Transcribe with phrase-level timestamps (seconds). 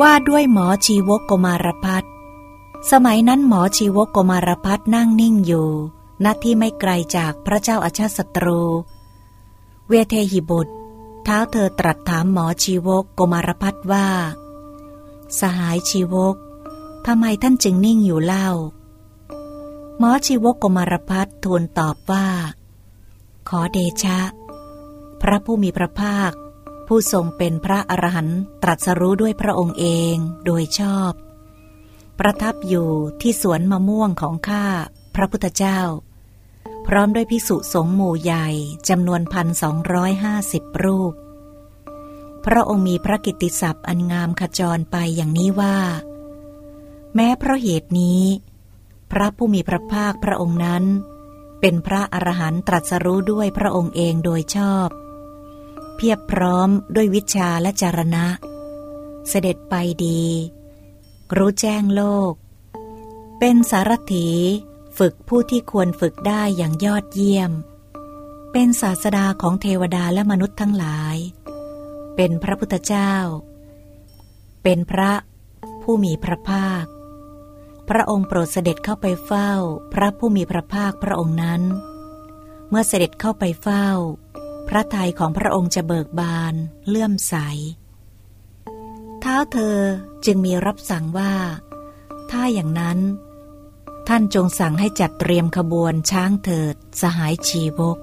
[0.00, 2.04] ว่าด้วยหมอชีวกโกมารพัฒ
[2.90, 5.68] สมัยนั้นหมอชีวกโกมารพัฒนั่งนิ่งอยู่
[6.24, 8.60] ณที่ไม่ไกลจากพระเจ้าอาชาติศัตรู
[9.88, 10.74] เวเทหิบุตร
[11.24, 14.06] เท้าเธอตรัสถามหมอชีวกโกมารพัฒว่า
[15.40, 16.36] สหายชีวก
[17.06, 18.48] ทำไมท่านจึงนิ่งอยู่เล่า
[19.98, 22.26] หมอชีวกโกมารพัฒทูลตอบว่า
[23.48, 24.20] ขอเดชะ
[25.20, 26.32] พระผู้มีพระภาค
[26.92, 30.14] ผู้ทรงเป็นพระอรหันต์ตรัสรู้ด้วยพระองค์เอง
[30.44, 31.12] โดยชอบ
[32.18, 34.66] ประทับอยู่ที่สวนมะม่วงของข้า
[35.14, 35.80] พระพุทธเจ้า
[36.86, 38.48] พร้อมด้วยพิสุสงฆ์หมู่ใหญ่
[38.88, 41.12] จำนวนพันสองร้อยห้าสิบรูป
[42.44, 45.76] พระองค์มีพระกิตติศัพท์อันงามขจรไปอย่างนี้ว่า
[47.14, 48.22] แม้เพราะเหตุนี้
[49.10, 50.84] พระผู้มีพระภาคพระองค์นั้น
[51.60, 54.90] เป็นพระอรหันต์ตรัสรู้ด้วยพระองค์เองโดยชอบ
[56.00, 58.26] เพียบพร้อมด้วยวิชาและจารณะ
[59.28, 59.74] เสด็จไป
[60.06, 60.24] ดี
[61.36, 62.32] รู้แจ้งโลก
[63.38, 64.28] เป็นสารถี
[64.98, 67.50] ฝึกผู้ที่ควรฝึกได้อย่างยอดเยี่ยม
[68.52, 71.16] เป็นศาสดาของเทวดาและมนุษย์ทั้งหลาย
[72.16, 73.14] เป็นพระพุทธเจ้า
[74.62, 75.12] เป็นพระ
[75.82, 76.84] ผู้มีพระภาค
[77.88, 79.52] พระองค์โปรดเสด็จเข้าไปเฝ้า
[79.94, 81.62] พระผู้มีพระภาคพระองค์นั้น
[82.68, 83.88] เมื่อเสด็จเข้าไปเฝ้า
[84.68, 86.54] พระทัยของพระองค์จะเบิกบาน
[86.88, 87.34] เลื่อมใส
[89.20, 89.78] เท้าเธอ
[90.24, 91.34] จึงมีรับสั่งว่า
[92.30, 92.98] ถ้าอย่างนั้น
[94.08, 97.98] ท่านจงสั่งให้จัดเตรียมขบวนช้างเถิด สหายชีวก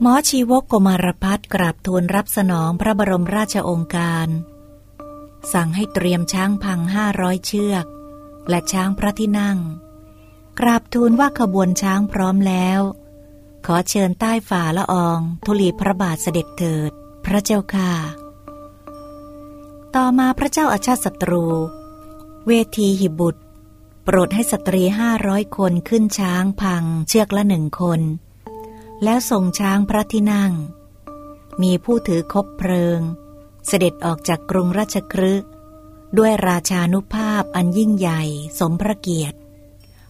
[0.00, 4.28] หมอชีวกกมารพัฒกราบทูลรับสนองพระบรมราชองการ
[5.52, 7.86] สั่งให้เตรียมช้างพังห้าร้อยเชือก
[8.48, 9.58] และช้างพระที่นั่ง
[10.60, 12.80] กราบทูลว่าขบวนช้างพร้อมแล้ว
[13.70, 16.90] ขอเชิญใต้ฝ่าละอองทุลีพระบาทเสด็จเถิด
[17.24, 17.92] พระเจ้าค่ะ
[19.94, 21.44] ต่อมาพระเจ้าอาชาติศัตรู
[22.46, 23.42] เวทีหิบุตร
[24.04, 28.00] โปรดให้สตรีห้าร้อยคนขึ้นช้างพังเชือกละหนึ่งคน
[29.04, 30.52] แล้วส่งช้างพระที่นั่ง
[31.62, 33.00] มีผู้ถือคบเพลิง
[33.66, 35.32] เสด็จออกจากกรุงราชครึ
[36.18, 38.22] ด้วยราชานุภาพอันยิ่งใหญ่
[38.58, 39.36] สมพระเกียรติ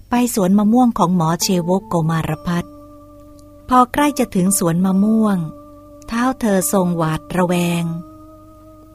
[0.08, 2.64] ไปสวนมะม่วงของหมอเชวกโกมารพัฒ
[3.68, 5.38] พอใกล้จะถึงสวนมะม่วง
[6.06, 7.84] เท้าเธอทรงหวาดระแวง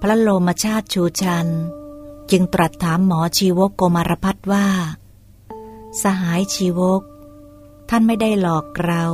[0.02, 1.48] พระโลมชาติชูชัน
[2.32, 4.68] จึงตรัสถามหมอชีวกโกมารพัฒว่า
[6.02, 7.02] สหายชีวก
[7.90, 9.06] ท่านไม่ได้หลอกเรา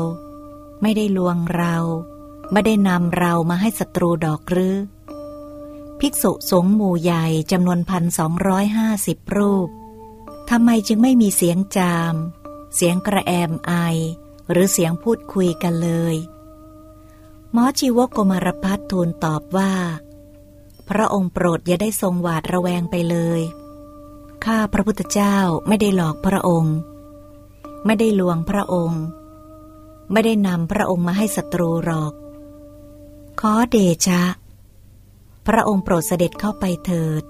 [0.81, 1.75] ไม่ได้ลวงเรา
[2.51, 4.77] ไม่ได้นำเรามาให้ศัตรูดอกหรือ
[5.99, 9.69] ภิกษุสงฆ์หมู่ใหญ่จำนวนพันสองร้อยห้าสิบรูป
[10.49, 12.15] ทำไมจึงไม่มีเสียงจาม
[12.75, 13.73] เสียงกระแอมไอ
[14.51, 16.15] หรือเสียงพูดคุยกันเลย
[17.53, 19.73] หมอชีวกโกมารพัฒทูลตอบว่า
[20.89, 23.41] พระองค์โปรดอย่าได้ทรงหวาดระแวงไปเลย
[24.45, 25.37] ข้าพระพุทธเจ้า
[25.67, 26.75] ไม่ได้หลอกพระองค์
[27.85, 29.03] ไม่ได้ลวงพระองค์
[30.11, 32.13] ไม่ได้นำพระองค์มาให้ศัตรูหรอก
[33.39, 33.77] ขอเด
[34.07, 34.23] ชะ
[35.47, 37.23] พระองค์โปรดเสด็จเข้าไปเถิด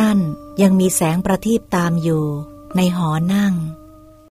[0.00, 0.18] นั่น
[0.62, 2.24] ยังมีแสงประทีปตามอยู่
[2.76, 3.54] ในหอนั่ง